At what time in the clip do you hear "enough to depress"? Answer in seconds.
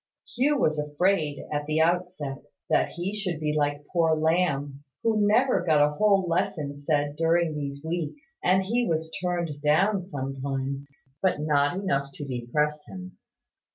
11.83-12.83